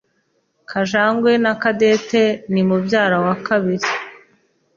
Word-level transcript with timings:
Kajangwe 0.69 1.31
Na 1.43 1.53
Cadette 1.61 2.23
ni 2.51 2.61
mubyara 2.67 3.17
wa 3.25 3.35
kabiri. 3.47 3.89